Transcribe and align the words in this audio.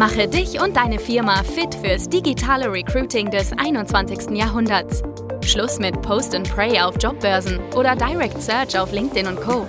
Mache 0.00 0.26
dich 0.26 0.58
und 0.58 0.78
deine 0.78 0.98
Firma 0.98 1.42
fit 1.42 1.74
fürs 1.74 2.08
digitale 2.08 2.72
Recruiting 2.72 3.30
des 3.30 3.52
21. 3.52 4.30
Jahrhunderts. 4.30 5.02
Schluss 5.44 5.78
mit 5.78 6.00
Post 6.00 6.34
and 6.34 6.50
Pray 6.50 6.80
auf 6.80 6.94
Jobbörsen 6.98 7.58
oder 7.76 7.94
Direct 7.94 8.40
Search 8.40 8.78
auf 8.78 8.92
LinkedIn 8.92 9.26
und 9.26 9.38
Co. 9.42 9.68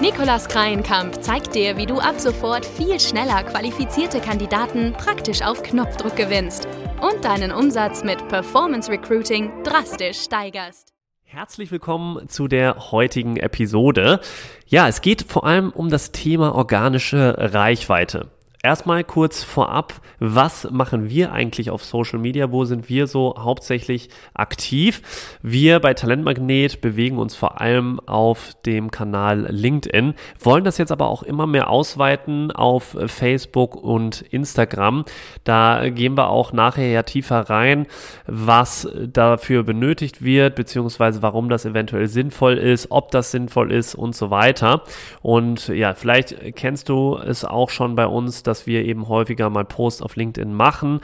Nikolas 0.00 0.46
Kreienkamp 0.46 1.20
zeigt 1.24 1.56
dir, 1.56 1.76
wie 1.76 1.86
du 1.86 1.98
ab 1.98 2.20
sofort 2.20 2.64
viel 2.64 3.00
schneller 3.00 3.42
qualifizierte 3.42 4.20
Kandidaten 4.20 4.92
praktisch 4.92 5.42
auf 5.42 5.60
Knopfdruck 5.64 6.14
gewinnst 6.14 6.68
und 7.02 7.24
deinen 7.24 7.50
Umsatz 7.50 8.04
mit 8.04 8.28
Performance 8.28 8.88
Recruiting 8.88 9.50
drastisch 9.64 10.20
steigerst. 10.20 10.92
Herzlich 11.24 11.72
willkommen 11.72 12.28
zu 12.28 12.46
der 12.46 12.92
heutigen 12.92 13.38
Episode. 13.38 14.20
Ja, 14.68 14.86
es 14.86 15.00
geht 15.00 15.22
vor 15.22 15.44
allem 15.44 15.70
um 15.70 15.90
das 15.90 16.12
Thema 16.12 16.54
organische 16.54 17.34
Reichweite. 17.36 18.30
Erstmal 18.64 19.04
kurz 19.04 19.42
vorab, 19.44 20.00
was 20.20 20.70
machen 20.70 21.10
wir 21.10 21.32
eigentlich 21.32 21.68
auf 21.68 21.84
Social 21.84 22.18
Media? 22.18 22.50
Wo 22.50 22.64
sind 22.64 22.88
wir 22.88 23.06
so 23.06 23.34
hauptsächlich 23.38 24.08
aktiv? 24.32 25.02
Wir 25.42 25.80
bei 25.80 25.92
Talentmagnet 25.92 26.80
bewegen 26.80 27.18
uns 27.18 27.36
vor 27.36 27.60
allem 27.60 28.00
auf 28.06 28.54
dem 28.64 28.90
Kanal 28.90 29.48
LinkedIn, 29.50 30.14
wollen 30.40 30.64
das 30.64 30.78
jetzt 30.78 30.92
aber 30.92 31.08
auch 31.08 31.22
immer 31.22 31.46
mehr 31.46 31.68
ausweiten 31.68 32.52
auf 32.52 32.96
Facebook 33.06 33.76
und 33.76 34.22
Instagram. 34.22 35.04
Da 35.44 35.90
gehen 35.90 36.16
wir 36.16 36.30
auch 36.30 36.54
nachher 36.54 36.88
ja 36.88 37.02
tiefer 37.02 37.50
rein, 37.50 37.86
was 38.26 38.88
dafür 39.12 39.62
benötigt 39.62 40.24
wird, 40.24 40.54
beziehungsweise 40.54 41.20
warum 41.20 41.50
das 41.50 41.66
eventuell 41.66 42.08
sinnvoll 42.08 42.56
ist, 42.56 42.90
ob 42.90 43.10
das 43.10 43.30
sinnvoll 43.30 43.72
ist 43.72 43.94
und 43.94 44.16
so 44.16 44.30
weiter. 44.30 44.84
Und 45.20 45.68
ja, 45.68 45.92
vielleicht 45.92 46.56
kennst 46.56 46.88
du 46.88 47.18
es 47.18 47.44
auch 47.44 47.68
schon 47.68 47.94
bei 47.94 48.06
uns, 48.06 48.42
dass 48.42 48.53
dass 48.54 48.68
wir 48.68 48.84
eben 48.84 49.08
häufiger 49.08 49.50
mal 49.50 49.64
Posts 49.64 50.00
auf 50.00 50.14
LinkedIn 50.14 50.54
machen 50.54 51.00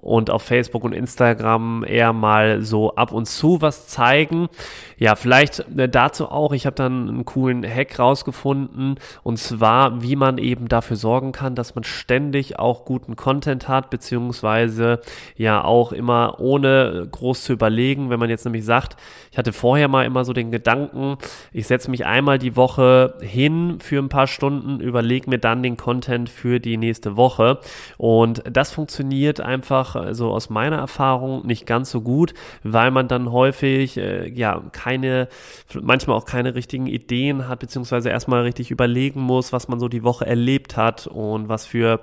und 0.00 0.30
auf 0.30 0.42
Facebook 0.42 0.84
und 0.84 0.92
Instagram 0.92 1.84
eher 1.84 2.12
mal 2.12 2.62
so 2.62 2.94
ab 2.94 3.10
und 3.10 3.26
zu 3.26 3.60
was 3.60 3.88
zeigen. 3.88 4.48
Ja, 4.96 5.16
vielleicht 5.16 5.64
äh, 5.76 5.88
dazu 5.88 6.30
auch, 6.30 6.52
ich 6.52 6.66
habe 6.66 6.76
dann 6.76 7.08
einen 7.08 7.24
coolen 7.24 7.64
Hack 7.64 7.98
rausgefunden. 7.98 8.94
Und 9.24 9.38
zwar, 9.38 10.00
wie 10.00 10.14
man 10.14 10.38
eben 10.38 10.68
dafür 10.68 10.96
sorgen 10.96 11.32
kann, 11.32 11.56
dass 11.56 11.74
man 11.74 11.82
ständig 11.82 12.60
auch 12.60 12.84
guten 12.84 13.16
Content 13.16 13.66
hat, 13.66 13.90
beziehungsweise 13.90 15.00
ja 15.36 15.64
auch 15.64 15.90
immer 15.90 16.36
ohne 16.38 17.08
groß 17.10 17.42
zu 17.42 17.52
überlegen, 17.52 18.08
wenn 18.08 18.20
man 18.20 18.30
jetzt 18.30 18.44
nämlich 18.44 18.64
sagt, 18.64 18.96
ich 19.32 19.38
hatte 19.38 19.52
vorher 19.52 19.88
mal 19.88 20.06
immer 20.06 20.24
so 20.24 20.32
den 20.32 20.52
Gedanken, 20.52 21.16
ich 21.52 21.66
setze 21.66 21.90
mich 21.90 22.06
einmal 22.06 22.38
die 22.38 22.54
Woche 22.54 23.14
hin 23.20 23.78
für 23.80 23.98
ein 24.00 24.08
paar 24.08 24.28
Stunden, 24.28 24.78
überlege 24.78 25.28
mir 25.28 25.38
dann 25.38 25.64
den 25.64 25.76
Content 25.76 26.30
für 26.30 26.60
die 26.60 26.76
nächste 26.76 27.16
Woche. 27.16 27.58
Und 27.96 28.44
das 28.48 28.72
funktioniert 28.72 29.40
einfach 29.40 29.87
einfach, 29.88 30.06
also 30.06 30.30
aus 30.32 30.50
meiner 30.50 30.76
Erfahrung, 30.76 31.46
nicht 31.46 31.66
ganz 31.66 31.90
so 31.90 32.00
gut, 32.00 32.34
weil 32.62 32.90
man 32.90 33.08
dann 33.08 33.32
häufig 33.32 33.96
äh, 33.96 34.28
ja 34.28 34.62
keine, 34.72 35.28
manchmal 35.80 36.16
auch 36.16 36.24
keine 36.24 36.54
richtigen 36.54 36.86
Ideen 36.86 37.48
hat, 37.48 37.60
beziehungsweise 37.60 38.10
erstmal 38.10 38.42
richtig 38.42 38.70
überlegen 38.70 39.20
muss, 39.20 39.52
was 39.52 39.68
man 39.68 39.80
so 39.80 39.88
die 39.88 40.02
Woche 40.02 40.26
erlebt 40.26 40.76
hat 40.76 41.06
und 41.06 41.48
was 41.48 41.66
für 41.66 42.00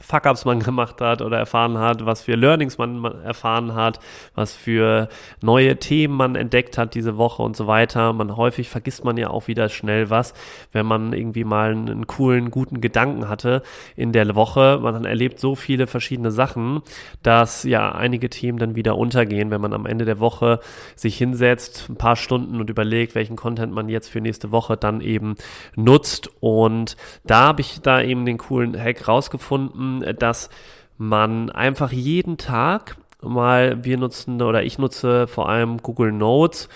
Fuck-ups 0.00 0.44
man 0.44 0.60
gemacht 0.68 1.00
hat 1.00 1.22
oder 1.22 1.38
erfahren 1.38 1.78
hat, 1.78 2.06
was 2.06 2.22
für 2.22 2.34
Learnings 2.34 2.78
man 2.78 3.04
erfahren 3.22 3.74
hat, 3.74 4.00
was 4.34 4.54
für 4.54 5.08
neue 5.42 5.76
Themen 5.78 6.14
man 6.14 6.36
entdeckt 6.36 6.78
hat 6.78 6.94
diese 6.94 7.16
Woche 7.16 7.42
und 7.42 7.56
so 7.56 7.66
weiter. 7.66 8.12
Man 8.12 8.36
häufig 8.36 8.68
vergisst 8.68 9.04
man 9.04 9.16
ja 9.16 9.30
auch 9.30 9.48
wieder 9.48 9.68
schnell 9.68 10.10
was, 10.10 10.34
wenn 10.72 10.86
man 10.86 11.12
irgendwie 11.12 11.44
mal 11.44 11.70
einen, 11.72 12.06
coolen, 12.06 12.50
guten 12.50 12.80
Gedanken 12.80 13.28
hatte 13.28 13.62
in 13.96 14.12
der 14.12 14.34
Woche. 14.34 14.78
Man 14.82 15.04
erlebt 15.04 15.40
so 15.40 15.54
viele 15.54 15.86
verschiedene 15.86 16.30
Sachen, 16.30 16.82
dass 17.22 17.64
ja 17.64 17.92
einige 17.92 18.30
Themen 18.30 18.58
dann 18.58 18.74
wieder 18.74 18.96
untergehen, 18.96 19.50
wenn 19.50 19.60
man 19.60 19.72
am 19.72 19.86
Ende 19.86 20.04
der 20.04 20.20
Woche 20.20 20.60
sich 20.94 21.16
hinsetzt, 21.18 21.86
ein 21.88 21.96
paar 21.96 22.16
Stunden 22.16 22.60
und 22.60 22.70
überlegt, 22.70 23.14
welchen 23.14 23.36
Content 23.36 23.72
man 23.72 23.88
jetzt 23.88 24.08
für 24.08 24.20
nächste 24.20 24.50
Woche 24.52 24.76
dann 24.76 25.00
eben 25.00 25.36
nutzt. 25.74 26.30
Und 26.40 26.96
da 27.24 27.48
habe 27.48 27.60
ich 27.60 27.80
da 27.80 28.00
eben 28.00 28.26
den 28.26 28.38
coolen 28.38 28.78
Hack 28.78 29.08
rausgefunden 29.08 29.87
dass 30.18 30.50
man 30.96 31.50
einfach 31.50 31.92
jeden 31.92 32.38
Tag 32.38 32.96
mal, 33.22 33.84
wir 33.84 33.98
nutzen 33.98 34.40
oder 34.42 34.62
ich 34.62 34.78
nutze 34.78 35.26
vor 35.26 35.48
allem 35.48 35.78
Google 35.78 36.12
Notes 36.12 36.68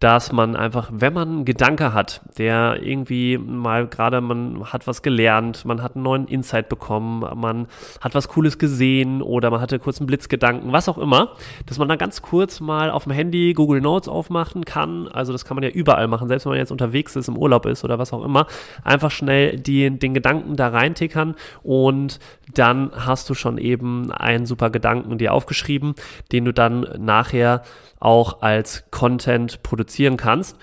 dass 0.00 0.30
man 0.30 0.56
einfach, 0.56 0.90
wenn 0.92 1.14
man 1.14 1.28
einen 1.28 1.44
Gedanke 1.46 1.94
hat, 1.94 2.20
der 2.36 2.82
irgendwie 2.82 3.38
mal 3.38 3.86
gerade, 3.86 4.20
man 4.20 4.64
hat 4.70 4.86
was 4.86 5.00
gelernt, 5.00 5.64
man 5.64 5.82
hat 5.82 5.94
einen 5.94 6.04
neuen 6.04 6.26
Insight 6.26 6.68
bekommen, 6.68 7.24
man 7.34 7.66
hat 8.02 8.14
was 8.14 8.28
Cooles 8.28 8.58
gesehen 8.58 9.22
oder 9.22 9.50
man 9.50 9.60
hatte 9.60 9.78
kurz 9.78 9.98
einen 9.98 10.06
Blitzgedanken, 10.06 10.70
was 10.70 10.90
auch 10.90 10.98
immer, 10.98 11.32
dass 11.64 11.78
man 11.78 11.88
dann 11.88 11.96
ganz 11.96 12.20
kurz 12.20 12.60
mal 12.60 12.90
auf 12.90 13.04
dem 13.04 13.12
Handy 13.12 13.54
Google 13.54 13.80
Notes 13.80 14.06
aufmachen 14.06 14.66
kann. 14.66 15.08
Also 15.08 15.32
das 15.32 15.46
kann 15.46 15.54
man 15.54 15.64
ja 15.64 15.70
überall 15.70 16.08
machen, 16.08 16.28
selbst 16.28 16.44
wenn 16.44 16.50
man 16.50 16.58
jetzt 16.58 16.72
unterwegs 16.72 17.16
ist, 17.16 17.28
im 17.28 17.38
Urlaub 17.38 17.64
ist 17.64 17.82
oder 17.82 17.98
was 17.98 18.12
auch 18.12 18.24
immer. 18.24 18.46
Einfach 18.84 19.10
schnell 19.10 19.56
die, 19.56 19.98
den 19.98 20.12
Gedanken 20.12 20.56
da 20.56 20.68
reintickern 20.68 21.36
und 21.62 22.20
dann 22.52 22.90
hast 22.94 23.30
du 23.30 23.34
schon 23.34 23.56
eben 23.56 24.12
einen 24.12 24.44
super 24.44 24.68
Gedanken 24.68 25.16
dir 25.16 25.32
aufgeschrieben, 25.32 25.94
den 26.32 26.44
du 26.44 26.52
dann 26.52 26.86
nachher 26.98 27.62
auch 27.98 28.42
als 28.42 28.84
Content 28.90 29.62
produzieren 29.86 30.16
kannst. 30.16 30.56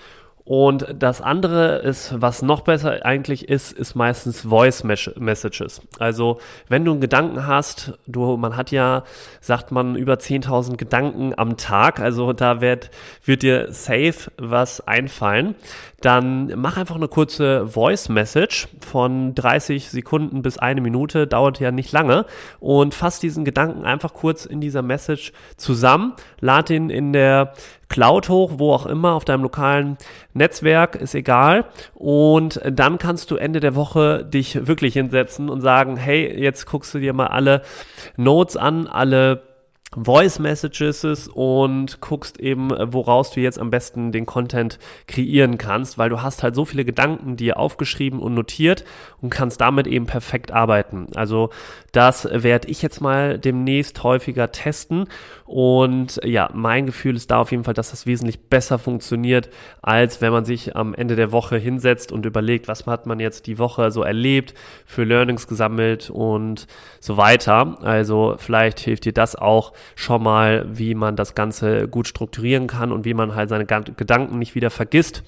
Und 0.46 0.86
das 0.98 1.22
andere 1.22 1.76
ist, 1.78 2.20
was 2.20 2.42
noch 2.42 2.60
besser 2.60 3.04
eigentlich 3.06 3.48
ist, 3.48 3.72
ist 3.72 3.94
meistens 3.94 4.42
Voice 4.42 4.84
Messages. 4.84 5.80
Also, 5.98 6.38
wenn 6.68 6.84
du 6.84 6.92
einen 6.92 7.00
Gedanken 7.00 7.46
hast, 7.46 7.98
du, 8.06 8.36
man 8.36 8.54
hat 8.54 8.70
ja, 8.70 9.04
sagt 9.40 9.72
man, 9.72 9.96
über 9.96 10.14
10.000 10.14 10.76
Gedanken 10.76 11.32
am 11.38 11.56
Tag, 11.56 11.98
also 11.98 12.34
da 12.34 12.60
wird, 12.60 12.90
wird 13.24 13.42
dir 13.42 13.72
safe 13.72 14.30
was 14.36 14.86
einfallen, 14.86 15.54
dann 16.02 16.52
mach 16.56 16.76
einfach 16.76 16.96
eine 16.96 17.08
kurze 17.08 17.66
Voice 17.66 18.10
Message 18.10 18.68
von 18.80 19.34
30 19.34 19.88
Sekunden 19.88 20.42
bis 20.42 20.58
eine 20.58 20.82
Minute, 20.82 21.26
dauert 21.26 21.58
ja 21.60 21.70
nicht 21.70 21.92
lange 21.92 22.26
und 22.60 22.92
fass 22.92 23.18
diesen 23.18 23.46
Gedanken 23.46 23.86
einfach 23.86 24.12
kurz 24.12 24.44
in 24.44 24.60
dieser 24.60 24.82
Message 24.82 25.32
zusammen, 25.56 26.12
lad 26.40 26.68
ihn 26.68 26.90
in 26.90 27.14
der 27.14 27.54
Cloud 27.88 28.28
hoch, 28.28 28.52
wo 28.56 28.72
auch 28.72 28.86
immer, 28.86 29.12
auf 29.12 29.24
deinem 29.24 29.42
lokalen 29.42 29.96
Netzwerk, 30.34 30.96
ist 30.96 31.14
egal. 31.14 31.64
Und 31.94 32.60
dann 32.68 32.98
kannst 32.98 33.30
du 33.30 33.36
Ende 33.36 33.60
der 33.60 33.74
Woche 33.74 34.24
dich 34.24 34.66
wirklich 34.66 34.94
hinsetzen 34.94 35.48
und 35.48 35.60
sagen, 35.60 35.96
hey, 35.96 36.38
jetzt 36.38 36.66
guckst 36.66 36.92
du 36.94 36.98
dir 36.98 37.12
mal 37.12 37.28
alle 37.28 37.62
Notes 38.16 38.56
an, 38.56 38.86
alle 38.86 39.53
Voice 39.96 40.38
Messages 40.38 41.28
und 41.28 42.00
guckst 42.00 42.40
eben, 42.40 42.70
woraus 42.70 43.30
du 43.30 43.40
jetzt 43.40 43.58
am 43.58 43.70
besten 43.70 44.12
den 44.12 44.26
Content 44.26 44.78
kreieren 45.06 45.58
kannst, 45.58 45.98
weil 45.98 46.10
du 46.10 46.22
hast 46.22 46.42
halt 46.42 46.54
so 46.54 46.64
viele 46.64 46.84
Gedanken 46.84 47.36
dir 47.36 47.58
aufgeschrieben 47.58 48.20
und 48.20 48.34
notiert 48.34 48.84
und 49.20 49.30
kannst 49.30 49.60
damit 49.60 49.86
eben 49.86 50.06
perfekt 50.06 50.52
arbeiten. 50.52 51.08
Also 51.14 51.50
das 51.92 52.28
werde 52.30 52.68
ich 52.68 52.82
jetzt 52.82 53.00
mal 53.00 53.38
demnächst 53.38 54.02
häufiger 54.02 54.52
testen 54.52 55.06
und 55.46 56.20
ja, 56.24 56.50
mein 56.54 56.86
Gefühl 56.86 57.16
ist 57.16 57.30
da 57.30 57.38
auf 57.38 57.50
jeden 57.50 57.64
Fall, 57.64 57.74
dass 57.74 57.90
das 57.90 58.06
wesentlich 58.06 58.48
besser 58.48 58.78
funktioniert, 58.78 59.50
als 59.82 60.20
wenn 60.20 60.32
man 60.32 60.44
sich 60.44 60.74
am 60.74 60.94
Ende 60.94 61.16
der 61.16 61.32
Woche 61.32 61.56
hinsetzt 61.56 62.12
und 62.12 62.26
überlegt, 62.26 62.66
was 62.68 62.86
hat 62.86 63.06
man 63.06 63.20
jetzt 63.20 63.46
die 63.46 63.58
Woche 63.58 63.90
so 63.90 64.02
erlebt, 64.02 64.54
für 64.84 65.04
Learnings 65.04 65.46
gesammelt 65.46 66.10
und 66.10 66.66
so 67.00 67.16
weiter. 67.16 67.78
Also 67.82 68.36
vielleicht 68.38 68.80
hilft 68.80 69.04
dir 69.04 69.12
das 69.12 69.36
auch 69.36 69.72
schon 69.94 70.22
mal, 70.22 70.66
wie 70.68 70.94
man 70.94 71.16
das 71.16 71.34
Ganze 71.34 71.88
gut 71.88 72.08
strukturieren 72.08 72.66
kann 72.66 72.92
und 72.92 73.04
wie 73.04 73.14
man 73.14 73.34
halt 73.34 73.48
seine 73.48 73.66
Gedanken 73.66 74.38
nicht 74.38 74.54
wieder 74.54 74.70
vergisst. 74.70 75.22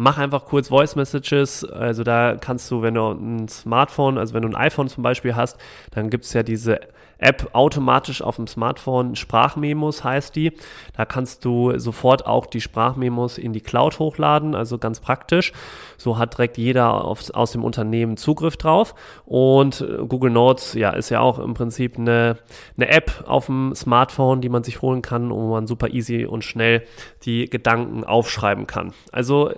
Mach 0.00 0.16
einfach 0.16 0.44
kurz 0.44 0.68
Voice 0.68 0.94
Messages. 0.94 1.64
Also 1.64 2.04
da 2.04 2.36
kannst 2.36 2.70
du, 2.70 2.82
wenn 2.82 2.94
du 2.94 3.10
ein 3.10 3.48
Smartphone, 3.48 4.16
also 4.16 4.32
wenn 4.32 4.42
du 4.42 4.48
ein 4.48 4.54
iPhone 4.54 4.86
zum 4.86 5.02
Beispiel 5.02 5.34
hast, 5.34 5.56
dann 5.90 6.08
gibt 6.08 6.24
es 6.24 6.32
ja 6.34 6.44
diese 6.44 6.78
App 7.18 7.50
automatisch 7.52 8.22
auf 8.22 8.36
dem 8.36 8.46
Smartphone. 8.46 9.16
Sprachmemos 9.16 10.04
heißt 10.04 10.36
die. 10.36 10.52
Da 10.96 11.04
kannst 11.04 11.44
du 11.44 11.76
sofort 11.78 12.26
auch 12.26 12.46
die 12.46 12.60
Sprachmemos 12.60 13.38
in 13.38 13.52
die 13.52 13.60
Cloud 13.60 13.98
hochladen, 13.98 14.54
also 14.54 14.78
ganz 14.78 15.00
praktisch. 15.00 15.52
So 15.96 16.16
hat 16.16 16.34
direkt 16.34 16.58
jeder 16.58 17.04
auf, 17.04 17.28
aus 17.34 17.50
dem 17.50 17.64
Unternehmen 17.64 18.16
Zugriff 18.16 18.56
drauf. 18.56 18.94
Und 19.26 19.84
Google 20.08 20.30
Notes, 20.30 20.74
ja, 20.74 20.90
ist 20.90 21.10
ja 21.10 21.18
auch 21.18 21.40
im 21.40 21.54
Prinzip 21.54 21.98
eine, 21.98 22.38
eine 22.76 22.88
App 22.88 23.24
auf 23.26 23.46
dem 23.46 23.74
Smartphone, 23.74 24.40
die 24.40 24.48
man 24.48 24.62
sich 24.62 24.80
holen 24.80 25.02
kann, 25.02 25.30
wo 25.30 25.50
man 25.50 25.66
super 25.66 25.88
easy 25.88 26.24
und 26.24 26.44
schnell 26.44 26.84
die 27.24 27.50
Gedanken 27.50 28.04
aufschreiben 28.04 28.68
kann. 28.68 28.92
Also 29.10 29.50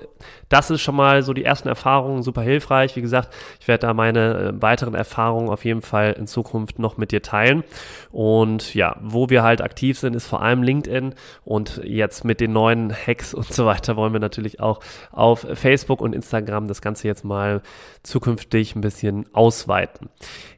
Das 0.48 0.70
ist 0.70 0.80
schon 0.80 0.96
mal 0.96 1.22
so 1.22 1.32
die 1.32 1.44
ersten 1.44 1.68
Erfahrungen 1.68 2.22
super 2.22 2.42
hilfreich. 2.42 2.96
Wie 2.96 3.00
gesagt, 3.00 3.34
ich 3.60 3.68
werde 3.68 3.86
da 3.86 3.94
meine 3.94 4.34
äh, 4.34 4.62
weiteren 4.62 4.94
Erfahrungen 4.94 5.48
auf 5.48 5.64
jeden 5.64 5.82
Fall 5.82 6.12
in 6.12 6.26
Zukunft 6.26 6.78
noch 6.78 6.96
mit 6.96 7.12
dir 7.12 7.22
teilen. 7.22 7.64
Und 8.10 8.74
ja, 8.74 8.96
wo 9.00 9.30
wir 9.30 9.42
halt 9.42 9.60
aktiv 9.60 9.98
sind, 9.98 10.14
ist 10.16 10.26
vor 10.26 10.42
allem 10.42 10.62
LinkedIn 10.62 11.14
und 11.44 11.80
jetzt 11.84 12.24
mit 12.24 12.40
den 12.40 12.52
neuen 12.52 12.92
Hacks 12.92 13.34
und 13.34 13.52
so 13.52 13.66
weiter 13.66 13.96
wollen 13.96 14.12
wir 14.12 14.20
natürlich 14.20 14.60
auch 14.60 14.80
auf 15.12 15.46
Facebook 15.54 16.00
und 16.00 16.14
Instagram 16.14 16.68
das 16.68 16.82
Ganze 16.82 17.06
jetzt 17.06 17.24
mal 17.24 17.62
zukünftig 18.02 18.74
ein 18.74 18.80
bisschen 18.80 19.26
ausweiten. 19.32 20.08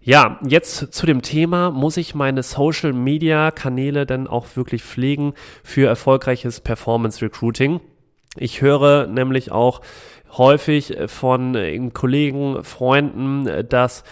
Ja, 0.01 0.39
jetzt 0.47 0.93
zu 0.93 1.07
dem 1.07 1.23
Thema, 1.23 1.71
muss 1.71 1.97
ich 1.97 2.15
meine 2.15 2.43
Social 2.43 2.93
Media 2.93 3.51
Kanäle 3.51 4.07
denn 4.07 4.27
auch 4.27 4.47
wirklich 4.57 4.83
pflegen 4.83 5.35
für 5.63 5.87
erfolgreiches 5.87 6.61
Performance 6.61 7.23
Recruiting? 7.23 7.81
Ich 8.37 8.63
höre 8.63 9.07
nämlich 9.07 9.53
auch 9.53 9.81
häufig 10.37 10.97
von 11.07 11.55
Kollegen, 11.93 12.65
Freunden, 12.65 13.69
dass 13.69 14.05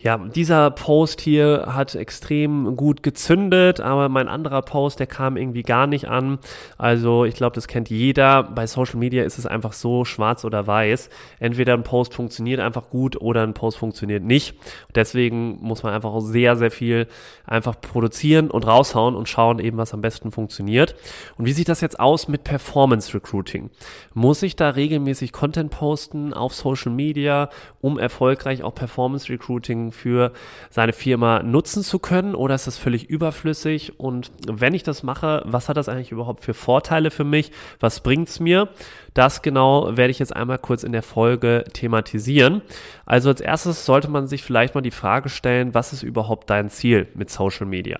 ja, 0.00 0.16
dieser 0.16 0.70
Post 0.70 1.20
hier 1.20 1.70
hat 1.74 1.96
extrem 1.96 2.76
gut 2.76 3.02
gezündet, 3.02 3.80
aber 3.80 4.08
mein 4.08 4.28
anderer 4.28 4.62
Post, 4.62 5.00
der 5.00 5.08
kam 5.08 5.36
irgendwie 5.36 5.64
gar 5.64 5.88
nicht 5.88 6.08
an. 6.08 6.38
Also 6.76 7.24
ich 7.24 7.34
glaube, 7.34 7.56
das 7.56 7.66
kennt 7.66 7.90
jeder. 7.90 8.44
Bei 8.44 8.68
Social 8.68 9.00
Media 9.00 9.24
ist 9.24 9.38
es 9.38 9.46
einfach 9.46 9.72
so 9.72 10.04
schwarz 10.04 10.44
oder 10.44 10.68
weiß. 10.68 11.10
Entweder 11.40 11.74
ein 11.74 11.82
Post 11.82 12.14
funktioniert 12.14 12.60
einfach 12.60 12.90
gut 12.90 13.20
oder 13.20 13.42
ein 13.42 13.54
Post 13.54 13.78
funktioniert 13.78 14.22
nicht. 14.22 14.54
Deswegen 14.94 15.58
muss 15.62 15.82
man 15.82 15.92
einfach 15.92 16.20
sehr, 16.20 16.54
sehr 16.54 16.70
viel 16.70 17.08
einfach 17.44 17.80
produzieren 17.80 18.52
und 18.52 18.68
raushauen 18.68 19.16
und 19.16 19.28
schauen 19.28 19.58
eben, 19.58 19.78
was 19.78 19.94
am 19.94 20.00
besten 20.00 20.30
funktioniert. 20.30 20.94
Und 21.38 21.46
wie 21.46 21.52
sieht 21.52 21.68
das 21.68 21.80
jetzt 21.80 21.98
aus 21.98 22.28
mit 22.28 22.44
Performance 22.44 23.14
Recruiting? 23.14 23.70
Muss 24.14 24.44
ich 24.44 24.54
da 24.54 24.70
regelmäßig 24.70 25.32
Content 25.32 25.72
posten 25.72 26.32
auf 26.32 26.54
Social 26.54 26.92
Media, 26.92 27.50
um 27.80 27.98
erfolgreich 27.98 28.62
auch 28.62 28.76
Performance 28.76 29.28
Recruiting 29.28 29.87
für 29.92 30.32
seine 30.70 30.92
Firma 30.92 31.42
nutzen 31.42 31.82
zu 31.82 31.98
können 31.98 32.34
oder 32.34 32.54
ist 32.54 32.66
das 32.66 32.78
völlig 32.78 33.08
überflüssig? 33.08 33.98
Und 33.98 34.30
wenn 34.46 34.74
ich 34.74 34.82
das 34.82 35.02
mache, 35.02 35.42
was 35.46 35.68
hat 35.68 35.76
das 35.76 35.88
eigentlich 35.88 36.12
überhaupt 36.12 36.44
für 36.44 36.54
Vorteile 36.54 37.10
für 37.10 37.24
mich? 37.24 37.52
Was 37.80 38.00
bringt 38.00 38.28
es 38.28 38.40
mir? 38.40 38.68
Das 39.14 39.42
genau 39.42 39.96
werde 39.96 40.10
ich 40.10 40.18
jetzt 40.18 40.34
einmal 40.34 40.58
kurz 40.58 40.84
in 40.84 40.92
der 40.92 41.02
Folge 41.02 41.64
thematisieren. 41.72 42.62
Also 43.06 43.30
als 43.30 43.40
erstes 43.40 43.84
sollte 43.84 44.08
man 44.08 44.26
sich 44.28 44.42
vielleicht 44.42 44.74
mal 44.74 44.80
die 44.80 44.90
Frage 44.90 45.28
stellen, 45.28 45.74
was 45.74 45.92
ist 45.92 46.02
überhaupt 46.02 46.50
dein 46.50 46.70
Ziel 46.70 47.08
mit 47.14 47.30
Social 47.30 47.66
Media? 47.66 47.98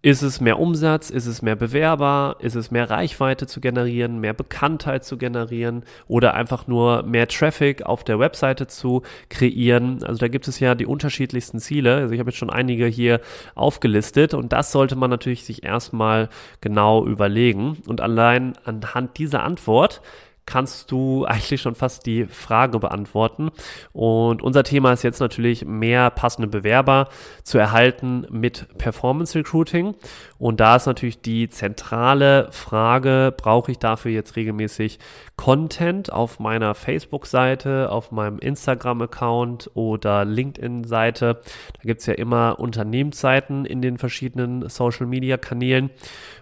Ist 0.00 0.22
es 0.22 0.40
mehr 0.40 0.60
Umsatz? 0.60 1.10
Ist 1.10 1.26
es 1.26 1.42
mehr 1.42 1.56
Bewerber? 1.56 2.36
Ist 2.38 2.54
es 2.54 2.70
mehr 2.70 2.88
Reichweite 2.88 3.48
zu 3.48 3.60
generieren, 3.60 4.20
mehr 4.20 4.32
Bekanntheit 4.32 5.04
zu 5.04 5.18
generieren 5.18 5.82
oder 6.06 6.34
einfach 6.34 6.68
nur 6.68 7.02
mehr 7.02 7.26
Traffic 7.26 7.82
auf 7.82 8.04
der 8.04 8.20
Webseite 8.20 8.68
zu 8.68 9.02
kreieren? 9.28 10.04
Also 10.04 10.20
da 10.20 10.28
gibt 10.28 10.46
es 10.46 10.60
ja 10.60 10.76
die 10.76 10.86
unterschiedlichsten 10.86 11.58
Ziele. 11.58 11.96
Also 11.96 12.14
ich 12.14 12.20
habe 12.20 12.30
jetzt 12.30 12.38
schon 12.38 12.48
einige 12.48 12.86
hier 12.86 13.20
aufgelistet 13.56 14.34
und 14.34 14.52
das 14.52 14.70
sollte 14.70 14.94
man 14.94 15.10
natürlich 15.10 15.44
sich 15.44 15.64
erstmal 15.64 16.28
genau 16.60 17.04
überlegen. 17.04 17.78
Und 17.88 18.00
allein 18.00 18.52
anhand 18.64 19.18
dieser 19.18 19.42
Antwort 19.42 20.00
kannst 20.48 20.90
du 20.90 21.26
eigentlich 21.26 21.60
schon 21.60 21.74
fast 21.74 22.06
die 22.06 22.24
Frage 22.24 22.78
beantworten. 22.78 23.50
Und 23.92 24.42
unser 24.42 24.64
Thema 24.64 24.94
ist 24.94 25.02
jetzt 25.02 25.20
natürlich 25.20 25.66
mehr 25.66 26.08
passende 26.08 26.48
Bewerber 26.48 27.08
zu 27.42 27.58
erhalten 27.58 28.26
mit 28.30 28.66
Performance 28.78 29.38
Recruiting. 29.38 29.94
Und 30.38 30.60
da 30.60 30.76
ist 30.76 30.86
natürlich 30.86 31.20
die 31.20 31.50
zentrale 31.50 32.48
Frage, 32.50 33.34
brauche 33.36 33.72
ich 33.72 33.78
dafür 33.78 34.10
jetzt 34.10 34.36
regelmäßig 34.36 34.98
Content 35.36 36.10
auf 36.10 36.40
meiner 36.40 36.74
Facebook-Seite, 36.74 37.92
auf 37.92 38.10
meinem 38.10 38.38
Instagram-Account 38.38 39.70
oder 39.74 40.24
LinkedIn-Seite. 40.24 41.42
Da 41.74 41.82
gibt 41.82 42.00
es 42.00 42.06
ja 42.06 42.14
immer 42.14 42.58
Unternehmensseiten 42.58 43.66
in 43.66 43.82
den 43.82 43.98
verschiedenen 43.98 44.66
Social-Media-Kanälen. 44.66 45.90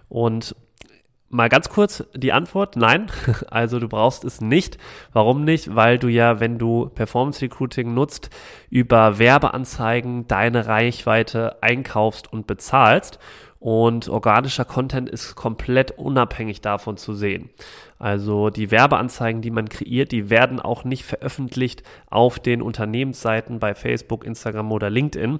Und 0.07 0.55
Mal 1.29 1.49
ganz 1.49 1.67
kurz 1.67 2.05
die 2.15 2.31
Antwort, 2.31 2.77
nein. 2.77 3.11
Also 3.49 3.79
du 3.79 3.89
brauchst 3.89 4.23
es 4.23 4.39
nicht. 4.39 4.77
Warum 5.11 5.43
nicht? 5.43 5.75
Weil 5.75 5.99
du 5.99 6.07
ja, 6.07 6.39
wenn 6.39 6.57
du 6.57 6.89
Performance 6.89 7.41
Recruiting 7.41 7.93
nutzt, 7.93 8.29
über 8.69 9.19
Werbeanzeigen 9.19 10.27
deine 10.27 10.67
Reichweite 10.67 11.61
einkaufst 11.61 12.31
und 12.31 12.47
bezahlst. 12.47 13.19
Und 13.59 14.07
organischer 14.07 14.65
Content 14.65 15.09
ist 15.09 15.35
komplett 15.35 15.91
unabhängig 15.91 16.61
davon 16.61 16.95
zu 16.95 17.13
sehen. 17.13 17.49
Also 17.99 18.49
die 18.49 18.69
Werbeanzeigen, 18.69 19.41
die 19.41 19.51
man 19.51 19.69
kreiert, 19.69 20.11
die 20.11 20.29
werden 20.29 20.59
auch 20.59 20.83
nicht 20.83 21.03
veröffentlicht 21.03 21.83
auf 22.09 22.39
den 22.39 22.61
Unternehmensseiten 22.61 23.59
bei 23.59 23.73
Facebook, 23.73 24.23
Instagram 24.23 24.71
oder 24.71 24.89
LinkedIn. 24.89 25.39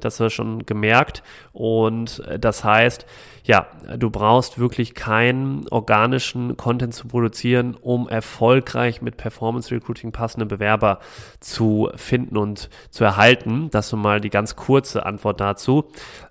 Das 0.00 0.14
hast 0.14 0.20
du 0.20 0.30
schon 0.30 0.66
gemerkt. 0.66 1.22
Und 1.52 2.20
äh, 2.26 2.38
das 2.38 2.64
heißt, 2.64 3.06
ja, 3.44 3.66
du 3.96 4.10
brauchst 4.10 4.58
wirklich 4.58 4.94
keinen 4.94 5.66
organischen 5.70 6.56
Content 6.56 6.94
zu 6.94 7.08
produzieren, 7.08 7.76
um 7.80 8.08
erfolgreich 8.08 9.00
mit 9.00 9.16
Performance 9.16 9.74
Recruiting 9.74 10.12
passende 10.12 10.44
Bewerber 10.46 11.00
zu 11.40 11.90
finden 11.96 12.36
und 12.36 12.68
zu 12.90 13.04
erhalten. 13.04 13.70
Das 13.70 13.86
ist 13.86 13.92
mal 13.94 14.20
die 14.20 14.30
ganz 14.30 14.54
kurze 14.54 15.06
Antwort 15.06 15.40
dazu. 15.40 15.86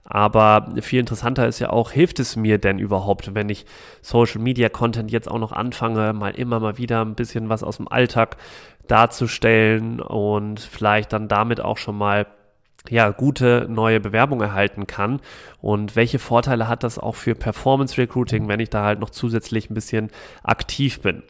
Aber 0.10 0.72
viel 0.82 1.00
interessanter 1.00 1.48
ist 1.48 1.60
ja 1.60 1.70
auch, 1.70 1.92
hilft 1.92 2.20
es 2.20 2.38
mir 2.38 2.60
denn 2.60 2.80
überhaupt, 2.80 3.36
wenn 3.36 3.50
ich 3.50 3.66
Social 4.02 4.40
Media 4.40 4.70
Content 4.70 5.12
jetzt 5.12 5.30
auch 5.30 5.40
noch 5.40 5.52
anfange, 5.68 6.14
mal 6.14 6.32
immer 6.32 6.60
mal 6.60 6.78
wieder 6.78 7.02
ein 7.04 7.16
bisschen 7.16 7.50
was 7.50 7.64
aus 7.64 7.78
dem 7.78 7.88
Alltag 7.88 8.38
darzustellen 8.88 10.00
und 10.00 10.60
vielleicht 10.60 11.14
dann 11.14 11.28
damit 11.28 11.60
auch 11.62 11.78
schon 11.78 11.98
mal 11.98 12.26
ja, 12.90 13.10
gute 13.10 13.68
neue 13.70 14.00
Bewerbung 14.00 14.42
erhalten 14.42 14.88
kann 14.88 15.20
und 15.62 15.98
welche 15.98 16.20
Vorteile 16.20 16.70
hat 16.70 16.84
das 16.84 16.98
auch 16.98 17.16
für 17.16 17.36
Performance 17.36 17.98
Recruiting, 17.98 18.48
wenn 18.48 18.62
ich 18.62 18.70
da 18.70 18.84
halt 18.86 19.00
noch 19.00 19.10
zusätzlich 19.10 19.70
ein 19.70 19.74
bisschen 19.74 20.10
aktiv 20.42 21.02
bin. 21.02 21.24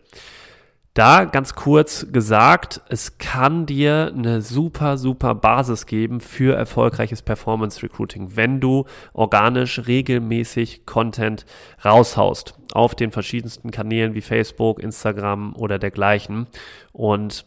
Da 0.98 1.26
ganz 1.26 1.54
kurz 1.54 2.08
gesagt, 2.12 2.82
es 2.90 3.20
kann 3.20 3.68
dir 3.68 4.12
eine 4.18 4.42
super, 4.42 4.98
super 4.98 5.36
Basis 5.36 5.86
geben 5.86 6.22
für 6.22 6.56
erfolgreiches 6.56 7.22
Performance 7.22 7.84
Recruiting, 7.84 8.36
wenn 8.36 8.60
du 8.60 8.86
organisch 9.14 9.86
regelmäßig 9.86 10.88
Content 10.88 11.46
raushaust 11.86 12.56
auf 12.74 12.96
den 12.96 13.12
verschiedensten 13.12 13.70
Kanälen 13.70 14.16
wie 14.16 14.22
Facebook, 14.22 14.80
Instagram 14.80 15.56
oder 15.56 15.78
dergleichen. 15.78 16.48
Und 16.94 17.46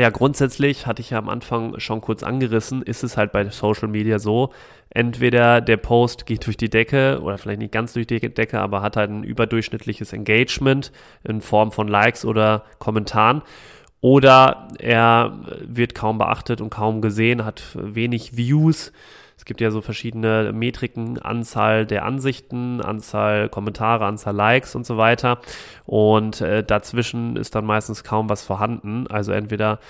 ja, 0.00 0.10
grundsätzlich 0.10 0.86
hatte 0.86 1.02
ich 1.02 1.10
ja 1.10 1.18
am 1.18 1.28
Anfang 1.28 1.78
schon 1.78 2.00
kurz 2.00 2.22
angerissen, 2.22 2.82
ist 2.82 3.02
es 3.02 3.16
halt 3.16 3.30
bei 3.32 3.48
Social 3.50 3.88
Media 3.88 4.18
so, 4.18 4.52
entweder 4.88 5.60
der 5.60 5.76
Post 5.76 6.24
geht 6.24 6.46
durch 6.46 6.56
die 6.56 6.70
Decke 6.70 7.20
oder 7.22 7.36
vielleicht 7.36 7.58
nicht 7.58 7.72
ganz 7.72 7.92
durch 7.92 8.06
die 8.06 8.20
Decke, 8.20 8.60
aber 8.60 8.80
hat 8.80 8.96
halt 8.96 9.10
ein 9.10 9.22
überdurchschnittliches 9.22 10.12
Engagement 10.12 10.92
in 11.24 11.42
Form 11.42 11.72
von 11.72 11.88
Likes 11.88 12.24
oder 12.24 12.64
Kommentaren. 12.78 13.42
Oder 14.00 14.68
er 14.80 15.38
wird 15.60 15.94
kaum 15.94 16.18
beachtet 16.18 16.60
und 16.60 16.70
kaum 16.70 17.00
gesehen, 17.02 17.44
hat 17.44 17.62
wenig 17.74 18.36
Views 18.36 18.92
es 19.42 19.44
gibt 19.44 19.60
ja 19.60 19.72
so 19.72 19.80
verschiedene 19.80 20.52
Metriken, 20.52 21.18
Anzahl 21.18 21.84
der 21.84 22.04
Ansichten, 22.04 22.80
Anzahl 22.80 23.48
Kommentare, 23.48 24.04
Anzahl 24.04 24.36
Likes 24.36 24.76
und 24.76 24.86
so 24.86 24.98
weiter. 24.98 25.40
Und 25.84 26.40
äh, 26.40 26.62
dazwischen 26.62 27.34
ist 27.34 27.56
dann 27.56 27.64
meistens 27.64 28.04
kaum 28.04 28.28
was 28.28 28.44
vorhanden. 28.44 29.08
Also 29.08 29.32
entweder 29.32 29.80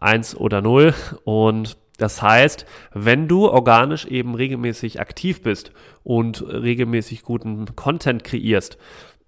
eins 0.00 0.34
oder 0.34 0.62
null. 0.62 0.94
Und 1.22 1.76
das 1.98 2.22
heißt, 2.22 2.66
wenn 2.92 3.28
du 3.28 3.48
organisch 3.48 4.04
eben 4.04 4.34
regelmäßig 4.34 5.00
aktiv 5.00 5.44
bist 5.44 5.70
und 6.02 6.42
regelmäßig 6.42 7.22
guten 7.22 7.76
Content 7.76 8.24
kreierst, 8.24 8.78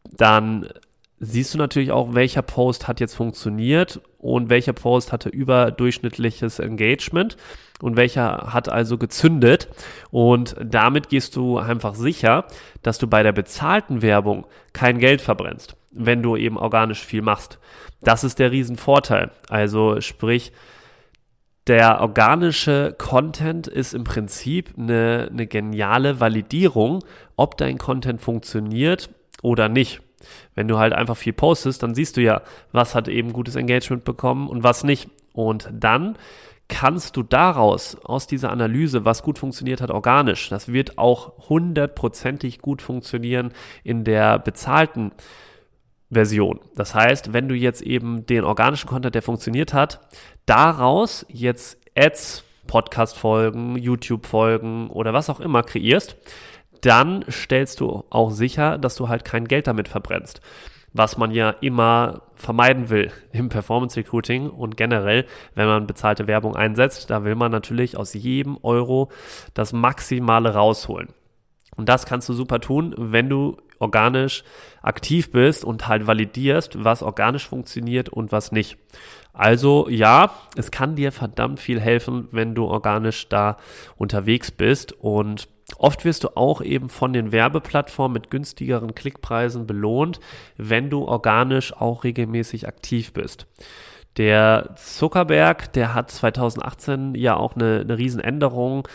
dann 0.03 0.67
siehst 1.21 1.53
du 1.53 1.59
natürlich 1.59 1.93
auch, 1.93 2.15
welcher 2.15 2.43
Post 2.43 2.89
hat 2.89 2.99
jetzt 2.99 3.15
funktioniert 3.15 4.00
und 4.19 4.49
welcher 4.49 4.73
Post 4.73 5.12
hatte 5.12 5.29
überdurchschnittliches 5.29 6.59
Engagement 6.59 7.37
und 7.83 7.97
welcher 7.97 8.53
hat 8.53 8.71
also 8.71 8.97
gezündet. 8.97 9.69
Und 10.11 10.57
damit 10.62 11.11
gehst 11.11 11.37
du 11.37 11.59
einfach 11.59 11.95
sicher, 11.95 12.47
dass 12.83 12.99
du 12.99 13.07
bei 13.07 13.23
der 13.23 13.33
bezahlten 13.33 14.00
Werbung 14.00 14.47
kein 14.73 14.99
Geld 14.99 15.21
verbrennst, 15.21 15.77
wenn 15.93 16.23
du 16.23 16.37
eben 16.37 16.57
organisch 16.57 17.05
viel 17.05 17.23
machst. 17.23 17.59
Das 18.00 18.25
ist 18.25 18.39
der 18.39 18.50
Riesenvorteil. 18.50 19.31
Also 19.50 20.00
sprich, 20.00 20.53
der 21.67 22.00
organische 22.00 22.95
Content 22.97 23.67
ist 23.67 23.93
im 23.93 24.05
Prinzip 24.05 24.73
eine, 24.79 25.29
eine 25.31 25.47
geniale 25.47 26.19
Validierung, 26.19 27.05
ob 27.37 27.59
dein 27.59 27.77
Content 27.77 28.23
funktioniert 28.23 29.11
oder 29.43 29.69
nicht. 29.69 30.00
Wenn 30.55 30.69
du 30.69 30.79
halt 30.79 30.93
einfach 30.93 31.17
viel 31.17 31.33
postest, 31.33 31.83
dann 31.83 31.95
siehst 31.95 32.17
du 32.17 32.23
ja, 32.23 32.43
was 32.73 32.95
hat 32.95 33.09
eben 33.09 33.33
gutes 33.33 33.57
Engagement 33.57 34.05
bekommen 34.05 34.49
und 34.49 34.62
was 34.62 34.85
nicht. 34.85 35.09
Und 35.33 35.69
dann 35.73 36.17
kannst 36.69 37.17
du 37.17 37.23
daraus, 37.23 37.97
aus 38.05 38.27
dieser 38.27 38.50
Analyse, 38.50 39.05
was 39.05 39.23
gut 39.23 39.39
funktioniert 39.39 39.81
hat, 39.81 39.91
organisch, 39.91 40.49
das 40.49 40.73
wird 40.73 40.99
auch 40.99 41.49
hundertprozentig 41.49 42.61
gut 42.61 42.81
funktionieren 42.81 43.53
in 43.83 44.05
der 44.05 44.39
bezahlten 44.39 45.12
Version. 46.11 46.61
Das 46.75 46.95
heißt, 46.95 47.33
wenn 47.33 47.49
du 47.49 47.55
jetzt 47.55 47.83
eben 47.83 48.27
den 48.27 48.45
organischen 48.45 48.89
Content, 48.89 49.15
der 49.15 49.23
funktioniert 49.23 49.75
hat, 49.75 50.00
daraus 50.47 51.27
jetzt 51.29 51.79
Ads, 51.97 52.45
Podcast-Folgen, 52.67 53.77
YouTube-Folgen 53.77 54.91
oder 54.91 55.12
was 55.12 55.29
auch 55.29 55.41
immer 55.41 55.62
kreierst, 55.62 56.17
dann 56.81 57.25
stellst 57.31 57.81
du 57.81 58.05
auch 58.11 58.31
sicher, 58.31 58.79
dass 58.79 58.97
du 58.97 59.09
halt 59.09 59.25
kein 59.25 59.47
Geld 59.47 59.67
damit 59.67 59.89
verbrennst. 59.89 60.41
Was 60.93 61.17
man 61.17 61.31
ja 61.31 61.51
immer 61.51 62.23
vermeiden 62.35 62.91
will 62.91 63.13
im 63.33 63.49
Performance 63.49 63.97
Recruiting 63.97 64.51
und 64.51 64.77
generell, 64.77 65.27
wenn 65.55 65.67
man 65.67 65.87
bezahlte 65.87 66.27
Werbung 66.27 66.57
einsetzt, 66.57 67.11
da 67.11 67.25
will 67.25 67.35
man 67.35 67.53
natürlich 67.53 67.97
aus 67.97 68.15
jedem 68.15 68.59
Euro 68.63 69.11
das 69.55 69.73
Maximale 69.73 70.55
rausholen. 70.55 71.09
Und 71.77 71.89
das 71.89 72.07
kannst 72.07 72.29
du 72.29 72.35
super 72.35 72.61
tun, 72.61 72.95
wenn 72.99 73.29
du 73.29 73.57
organisch 73.79 74.45
aktiv 74.83 75.33
bist 75.33 75.65
und 75.65 75.89
halt 75.89 76.07
validierst, 76.07 76.85
was 76.85 77.03
organisch 77.03 77.49
funktioniert 77.49 78.09
und 78.09 78.31
was 78.33 78.53
nicht. 78.53 78.77
Also 79.33 79.89
ja, 79.89 80.31
es 80.57 80.71
kann 80.71 80.97
dir 80.97 81.13
verdammt 81.13 81.61
viel 81.61 81.81
helfen, 81.81 82.29
wenn 82.33 82.55
du 82.55 82.67
organisch 82.67 83.29
da 83.29 83.57
unterwegs 83.97 84.51
bist 84.51 84.93
und 84.93 85.49
Oft 85.79 86.05
wirst 86.05 86.25
du 86.25 86.37
auch 86.37 86.61
eben 86.61 86.89
von 86.89 87.12
den 87.12 87.33
Werbeplattformen 87.33 88.15
mit 88.15 88.31
günstigeren 88.31 88.95
Klickpreisen 88.95 89.67
belohnt, 89.67 90.21
wenn 90.57 90.91
du 90.91 91.05
organisch 91.05 91.73
auch 91.75 92.05
regelmäßig 92.05 92.69
aktiv 92.69 93.12
bist. 93.12 93.47
Der 94.17 94.75
Zuckerberg, 94.77 95.73
der 95.73 95.95
hat 95.95 96.11
2018 96.11 97.15
ja 97.15 97.37
auch 97.37 97.55
eine, 97.55 97.81
eine 97.81 97.97
Riesenänderung 97.97 98.89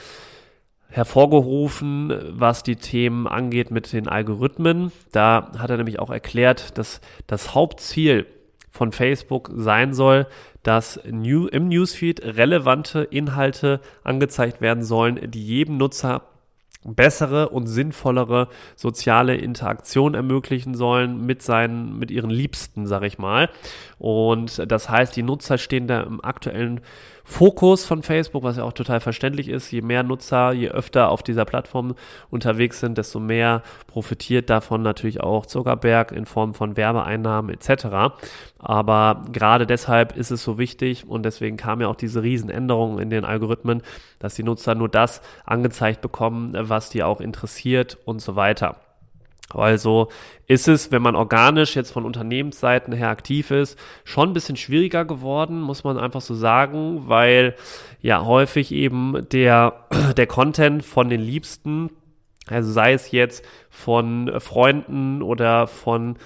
hervorgerufen, 0.89 2.13
was 2.29 2.63
die 2.63 2.75
Themen 2.75 3.27
angeht 3.27 3.71
mit 3.71 3.91
den 3.91 4.07
Algorithmen. 4.07 4.91
Da 5.11 5.51
hat 5.57 5.69
er 5.69 5.77
nämlich 5.77 5.99
auch 5.99 6.09
erklärt, 6.09 6.77
dass 6.77 7.01
das 7.27 7.55
Hauptziel 7.55 8.27
von 8.69 8.91
Facebook 8.91 9.49
sein 9.55 9.93
soll, 9.93 10.27
dass 10.63 10.99
New, 11.09 11.47
im 11.47 11.69
Newsfeed 11.69 12.23
relevante 12.23 13.03
Inhalte 13.03 13.79
angezeigt 14.03 14.61
werden 14.61 14.83
sollen, 14.83 15.31
die 15.31 15.45
jedem 15.45 15.77
Nutzer 15.77 16.23
bessere 16.85 17.49
und 17.49 17.67
sinnvollere 17.67 18.47
soziale 18.75 19.35
Interaktion 19.35 20.13
ermöglichen 20.13 20.75
sollen 20.75 21.25
mit 21.25 21.41
seinen, 21.41 21.97
mit 21.97 22.11
ihren 22.11 22.29
Liebsten, 22.29 22.85
sag 22.85 23.03
ich 23.03 23.17
mal. 23.17 23.49
Und 23.97 24.71
das 24.71 24.89
heißt, 24.89 25.15
die 25.15 25.23
Nutzer 25.23 25.57
stehen 25.57 25.87
da 25.87 26.01
im 26.01 26.23
aktuellen 26.23 26.81
Fokus 27.27 27.85
von 27.85 28.03
Facebook, 28.03 28.43
was 28.43 28.57
ja 28.57 28.63
auch 28.63 28.73
total 28.73 28.99
verständlich 28.99 29.49
ist. 29.49 29.71
Je 29.71 29.81
mehr 29.81 30.03
Nutzer, 30.03 30.53
je 30.53 30.69
öfter 30.69 31.09
auf 31.09 31.23
dieser 31.23 31.43
Plattform 31.43 31.95
unterwegs 32.29 32.79
sind, 32.79 32.99
desto 32.99 33.19
mehr 33.19 33.63
profitiert 33.87 34.51
davon 34.51 34.83
natürlich 34.83 35.21
auch 35.21 35.47
Zuckerberg 35.47 36.11
in 36.11 36.27
Form 36.27 36.53
von 36.53 36.77
Werbeeinnahmen 36.77 37.53
etc. 37.53 38.15
Aber 38.59 39.25
gerade 39.31 39.65
deshalb 39.65 40.15
ist 40.15 40.29
es 40.29 40.43
so 40.43 40.59
wichtig 40.59 41.07
und 41.07 41.23
deswegen 41.23 41.57
kam 41.57 41.81
ja 41.81 41.87
auch 41.87 41.95
diese 41.95 42.21
Riesenänderung 42.21 42.99
in 42.99 43.09
den 43.09 43.25
Algorithmen, 43.25 43.81
dass 44.19 44.35
die 44.35 44.43
Nutzer 44.43 44.75
nur 44.75 44.87
das 44.87 45.21
angezeigt 45.45 46.01
bekommen, 46.01 46.53
was 46.53 46.91
die 46.91 47.03
auch 47.03 47.19
interessiert 47.19 47.97
und 48.05 48.21
so 48.21 48.35
weiter. 48.35 48.84
Also 49.49 50.09
ist 50.47 50.67
es, 50.67 50.91
wenn 50.91 51.01
man 51.01 51.15
organisch 51.15 51.75
jetzt 51.75 51.91
von 51.91 52.05
Unternehmensseiten 52.05 52.93
her 52.93 53.09
aktiv 53.09 53.51
ist, 53.51 53.77
schon 54.03 54.29
ein 54.29 54.33
bisschen 54.33 54.57
schwieriger 54.57 55.05
geworden, 55.05 55.61
muss 55.61 55.83
man 55.83 55.99
einfach 55.99 56.21
so 56.21 56.33
sagen, 56.33 57.07
weil 57.07 57.55
ja 58.01 58.25
häufig 58.25 58.71
eben 58.71 59.27
der, 59.31 59.85
der 60.17 60.27
Content 60.27 60.83
von 60.83 61.09
den 61.09 61.21
Liebsten, 61.21 61.91
also 62.47 62.71
sei 62.71 62.93
es 62.93 63.11
jetzt 63.11 63.45
von 63.69 64.39
Freunden 64.39 65.21
oder 65.21 65.67
von 65.67 66.17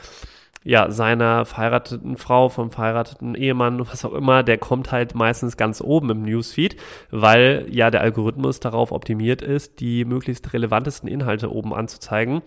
ja, 0.63 0.91
seiner 0.91 1.45
verheirateten 1.45 2.17
Frau, 2.17 2.49
vom 2.49 2.69
verheirateten 2.69 3.33
Ehemann, 3.33 3.79
was 3.79 4.03
auch 4.03 4.13
immer, 4.13 4.43
der 4.43 4.57
kommt 4.57 4.91
halt 4.91 5.15
meistens 5.15 5.55
ganz 5.55 5.79
oben 5.79 6.09
im 6.09 6.21
Newsfeed, 6.23 6.75
weil 7.11 7.65
ja 7.69 7.89
der 7.89 8.01
Algorithmus 8.01 8.59
darauf 8.59 8.91
optimiert 8.91 9.41
ist, 9.41 9.79
die 9.79 10.03
möglichst 10.03 10.51
relevantesten 10.51 11.07
Inhalte 11.07 11.51
oben 11.51 11.73
anzuzeigen, 11.73 12.41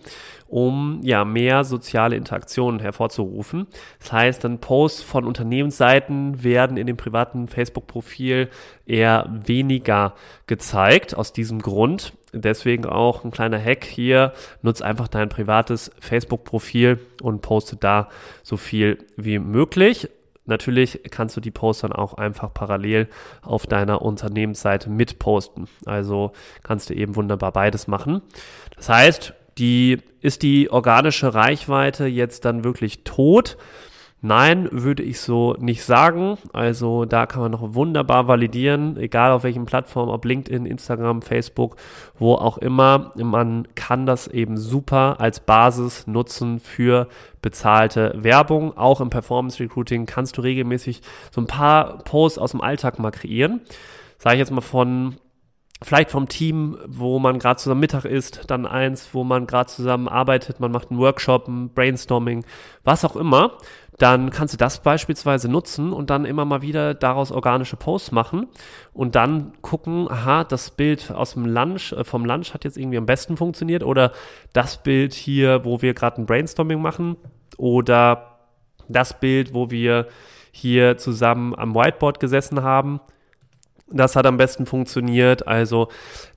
um 0.47 0.99
ja 1.03 1.25
mehr 1.25 1.63
soziale 1.63 2.15
Interaktionen 2.15 2.79
hervorzurufen. 2.79 3.65
Das 3.99 4.11
heißt, 4.11 4.43
dann 4.43 4.59
Posts 4.59 5.01
von 5.01 5.25
Unternehmensseiten 5.25 6.43
werden 6.43 6.77
in 6.77 6.85
dem 6.85 6.97
privaten 6.97 7.47
Facebook-Profil 7.47 8.49
eher 8.85 9.27
weniger 9.29 10.13
gezeigt 10.45 11.17
aus 11.17 11.33
diesem 11.33 11.61
Grund. 11.61 12.13
Deswegen 12.33 12.85
auch 12.85 13.23
ein 13.23 13.31
kleiner 13.31 13.63
Hack 13.63 13.85
hier. 13.85 14.33
Nutz 14.61 14.81
einfach 14.81 15.07
dein 15.07 15.29
privates 15.29 15.91
Facebook-Profil 15.99 16.99
und 17.21 17.41
poste 17.41 17.75
da 17.75 18.09
so 18.41 18.57
viel 18.57 18.97
wie 19.15 19.39
möglich. 19.39 20.09
Natürlich 20.45 21.01
kannst 21.09 21.37
du 21.37 21.41
die 21.41 21.51
Posts 21.51 21.83
dann 21.83 21.93
auch 21.93 22.15
einfach 22.15 22.53
parallel 22.53 23.07
auf 23.41 23.65
deiner 23.65 24.01
Unternehmensseite 24.01 24.89
mitposten. 24.89 25.67
Also 25.85 26.33
kannst 26.63 26.89
du 26.89 26.95
eben 26.95 27.15
wunderbar 27.15 27.53
beides 27.53 27.87
machen. 27.87 28.21
Das 28.75 28.89
heißt, 28.89 29.33
die, 29.57 29.99
ist 30.19 30.41
die 30.41 30.69
organische 30.69 31.33
Reichweite 31.33 32.07
jetzt 32.07 32.43
dann 32.45 32.63
wirklich 32.63 33.03
tot? 33.03 33.57
Nein, 34.25 34.69
würde 34.71 35.03
ich 35.03 35.19
so 35.19 35.53
nicht 35.59 35.83
sagen. 35.83 36.37
Also 36.53 37.03
da 37.03 37.25
kann 37.25 37.41
man 37.41 37.51
noch 37.51 37.73
wunderbar 37.73 38.25
validieren, 38.29 38.95
egal 38.95 39.33
auf 39.33 39.43
welchen 39.43 39.65
Plattformen, 39.65 40.13
ob 40.13 40.23
LinkedIn, 40.23 40.65
Instagram, 40.65 41.21
Facebook, 41.21 41.75
wo 42.17 42.35
auch 42.35 42.57
immer. 42.57 43.11
Man 43.17 43.67
kann 43.75 44.05
das 44.05 44.29
eben 44.29 44.55
super 44.55 45.19
als 45.19 45.41
Basis 45.41 46.07
nutzen 46.07 46.61
für 46.61 47.09
bezahlte 47.41 48.13
Werbung. 48.15 48.77
Auch 48.77 49.01
im 49.01 49.09
Performance 49.09 49.61
Recruiting 49.61 50.05
kannst 50.05 50.37
du 50.37 50.41
regelmäßig 50.41 51.01
so 51.29 51.41
ein 51.41 51.47
paar 51.47 51.97
Posts 51.97 52.39
aus 52.39 52.51
dem 52.51 52.61
Alltag 52.61 52.99
mal 52.99 53.11
kreieren. 53.11 53.59
Sage 54.19 54.35
ich 54.35 54.39
jetzt 54.39 54.51
mal 54.51 54.61
von 54.61 55.17
vielleicht 55.81 56.11
vom 56.11 56.29
Team, 56.29 56.77
wo 56.87 57.19
man 57.19 57.39
gerade 57.39 57.57
zusammen 57.59 57.81
Mittag 57.81 58.05
isst, 58.05 58.43
dann 58.47 58.65
eins, 58.65 59.09
wo 59.13 59.25
man 59.25 59.47
gerade 59.47 59.69
zusammen 59.69 60.07
arbeitet, 60.07 60.61
man 60.61 60.71
macht 60.71 60.91
einen 60.91 60.99
Workshop, 60.99 61.49
ein 61.49 61.73
Brainstorming, 61.73 62.45
was 62.85 63.03
auch 63.03 63.17
immer 63.17 63.57
dann 63.97 64.31
kannst 64.31 64.53
du 64.53 64.57
das 64.57 64.81
beispielsweise 64.81 65.49
nutzen 65.49 65.93
und 65.93 66.09
dann 66.09 66.25
immer 66.25 66.45
mal 66.45 66.61
wieder 66.61 66.93
daraus 66.93 67.31
organische 67.31 67.75
Posts 67.75 68.11
machen 68.11 68.47
und 68.93 69.15
dann 69.15 69.53
gucken, 69.61 70.09
aha, 70.09 70.43
das 70.43 70.71
Bild 70.71 71.11
aus 71.11 71.33
dem 71.33 71.45
Lunch, 71.45 71.93
äh, 71.93 72.03
vom 72.03 72.25
Lunch 72.25 72.53
hat 72.53 72.63
jetzt 72.63 72.77
irgendwie 72.77 72.97
am 72.97 73.05
besten 73.05 73.37
funktioniert 73.37 73.83
oder 73.83 74.11
das 74.51 74.81
Bild 74.81 75.13
hier, 75.13 75.63
wo 75.65 75.81
wir 75.81 75.93
gerade 75.93 76.21
ein 76.21 76.25
Brainstorming 76.25 76.81
machen 76.81 77.17
oder 77.57 78.39
das 78.89 79.19
Bild, 79.19 79.53
wo 79.53 79.69
wir 79.69 80.07
hier 80.51 80.97
zusammen 80.97 81.55
am 81.55 81.75
Whiteboard 81.75 82.19
gesessen 82.19 82.63
haben. 82.63 82.99
Das 83.87 84.15
hat 84.15 84.25
am 84.25 84.37
besten 84.37 84.65
funktioniert. 84.65 85.47
Also 85.47 85.89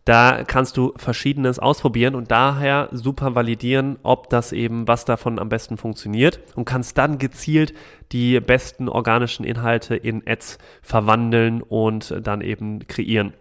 da 0.04 0.44
kannst 0.44 0.76
du 0.76 0.92
verschiedenes 0.96 1.58
ausprobieren 1.58 2.14
und 2.14 2.30
daher 2.30 2.88
super 2.92 3.34
validieren, 3.34 3.98
ob 4.02 4.28
das 4.28 4.52
eben, 4.52 4.86
was 4.88 5.04
davon 5.04 5.38
am 5.38 5.48
besten 5.48 5.76
funktioniert 5.76 6.40
und 6.54 6.64
kannst 6.64 6.98
dann 6.98 7.18
gezielt 7.18 7.72
die 8.12 8.40
besten 8.40 8.88
organischen 8.88 9.44
Inhalte 9.44 9.96
in 9.96 10.22
Ads 10.26 10.58
verwandeln 10.82 11.62
und 11.62 12.14
dann 12.22 12.40
eben 12.40 12.86
kreieren. 12.86 13.32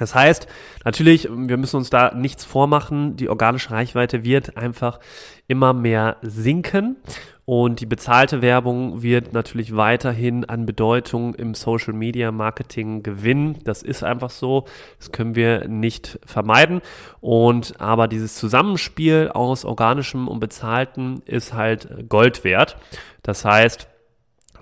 Das 0.00 0.14
heißt, 0.14 0.48
natürlich, 0.86 1.28
wir 1.30 1.58
müssen 1.58 1.76
uns 1.76 1.90
da 1.90 2.14
nichts 2.14 2.42
vormachen. 2.42 3.16
Die 3.16 3.28
organische 3.28 3.70
Reichweite 3.70 4.24
wird 4.24 4.56
einfach 4.56 4.98
immer 5.46 5.74
mehr 5.74 6.16
sinken 6.22 6.96
und 7.44 7.80
die 7.80 7.86
bezahlte 7.86 8.40
Werbung 8.40 9.02
wird 9.02 9.34
natürlich 9.34 9.76
weiterhin 9.76 10.46
an 10.46 10.64
Bedeutung 10.64 11.34
im 11.34 11.52
Social 11.52 11.92
Media 11.92 12.32
Marketing 12.32 13.02
gewinnen. 13.02 13.58
Das 13.64 13.82
ist 13.82 14.02
einfach 14.02 14.30
so. 14.30 14.64
Das 14.98 15.12
können 15.12 15.34
wir 15.34 15.68
nicht 15.68 16.18
vermeiden. 16.24 16.80
Und 17.20 17.78
aber 17.78 18.08
dieses 18.08 18.36
Zusammenspiel 18.36 19.30
aus 19.34 19.66
organischem 19.66 20.28
und 20.28 20.40
bezahlten 20.40 21.20
ist 21.26 21.52
halt 21.52 22.08
Gold 22.08 22.42
wert. 22.42 22.78
Das 23.22 23.44
heißt, 23.44 23.86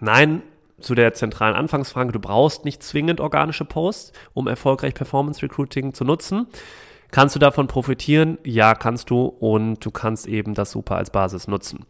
nein, 0.00 0.42
zu 0.80 0.94
der 0.94 1.14
zentralen 1.14 1.56
Anfangsfrage, 1.56 2.12
du 2.12 2.20
brauchst 2.20 2.64
nicht 2.64 2.82
zwingend 2.82 3.20
organische 3.20 3.64
Posts, 3.64 4.12
um 4.34 4.46
erfolgreich 4.46 4.94
Performance 4.94 5.42
Recruiting 5.42 5.94
zu 5.94 6.04
nutzen. 6.04 6.46
Kannst 7.10 7.34
du 7.34 7.38
davon 7.38 7.68
profitieren? 7.68 8.38
Ja, 8.44 8.74
kannst 8.74 9.08
du 9.10 9.24
und 9.24 9.84
du 9.84 9.90
kannst 9.90 10.26
eben 10.26 10.54
das 10.54 10.72
super 10.72 10.96
als 10.96 11.10
Basis 11.10 11.48
nutzen. 11.48 11.86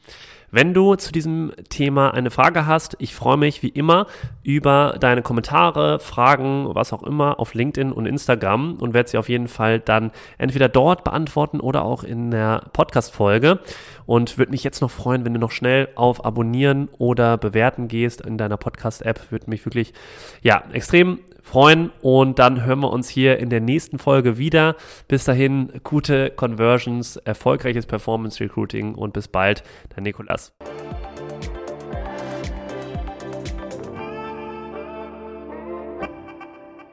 Wenn 0.51 0.73
du 0.73 0.95
zu 0.95 1.13
diesem 1.13 1.53
Thema 1.69 2.15
eine 2.15 2.31
Frage 2.31 2.67
hast, 2.67 2.97
ich 3.01 3.15
freue 3.15 3.37
mich 3.37 3.63
wie 3.63 3.69
immer 3.69 4.07
über 4.43 4.97
deine 4.99 5.21
Kommentare, 5.21 5.99
Fragen, 5.99 6.75
was 6.75 6.95
auch 6.95 7.03
immer 7.03 7.39
auf 7.39 7.53
LinkedIn 7.53 7.93
und 7.93 8.07
Instagram 8.07 8.77
und 8.77 8.95
werde 8.95 9.11
sie 9.11 9.19
auf 9.19 9.29
jeden 9.29 9.49
Fall 9.49 9.79
dann 9.79 10.11
entweder 10.39 10.71
dort 10.71 11.05
beantworten 11.05 11.61
oder 11.61 11.85
auch 11.85 12.03
in 12.03 12.31
der 12.31 12.63
Podcast-Folge. 12.73 13.59
Und 14.07 14.39
würde 14.39 14.53
mich 14.53 14.65
jetzt 14.65 14.81
noch 14.81 14.91
freuen, 14.91 15.27
wenn 15.27 15.35
du 15.35 15.41
noch 15.41 15.51
schnell 15.51 15.89
auf 15.97 16.25
Abonnieren 16.25 16.89
oder 16.97 17.37
Bewerten 17.37 17.89
gehst 17.89 18.23
in 18.23 18.39
deiner 18.39 18.57
Podcast-App. 18.57 19.31
Würde 19.31 19.51
mich 19.51 19.67
wirklich, 19.67 19.93
ja, 20.41 20.63
extrem 20.73 21.19
freuen 21.49 21.91
und 22.03 22.39
dann 22.39 22.65
hören 22.65 22.81
wir 22.81 22.91
uns 22.91 23.09
hier 23.09 23.39
in 23.39 23.49
der 23.49 23.61
nächsten 23.61 23.99
Folge 23.99 24.37
wieder. 24.37 24.77
Bis 25.09 25.25
dahin, 25.25 25.73
gute 25.83 26.31
Conversions, 26.31 27.17
erfolgreiches 27.17 27.87
Performance 27.87 28.39
Recruiting 28.41 28.95
und 28.95 29.15
bis 29.15 29.29
bald, 29.29 29.63
dein 29.95 30.05
Nikolas. 30.05 30.53